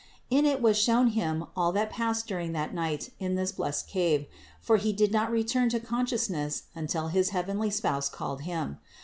In 0.31 0.47
it 0.47 0.63
was 0.63 0.79
shown 0.81 1.09
him 1.09 1.45
all 1.55 1.71
that 1.73 1.91
passed 1.91 2.25
during 2.25 2.53
that 2.53 2.73
night 2.73 3.11
in 3.19 3.35
this 3.35 3.51
blessed 3.51 3.87
cave; 3.87 4.25
for 4.59 4.77
he 4.77 4.93
did 4.93 5.11
not 5.11 5.29
return 5.29 5.69
to 5.69 5.79
con 5.79 6.07
sciousness 6.07 6.63
until 6.73 7.09
his 7.09 7.29
heavenly 7.29 7.69
Spouse 7.69 8.09
called 8.09 8.41
him. 8.41 8.79